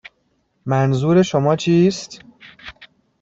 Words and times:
منظور 0.65 1.21
شما 1.21 1.55
چیست؟ 1.55 2.19